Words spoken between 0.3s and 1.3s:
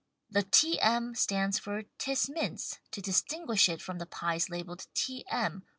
(The T. M.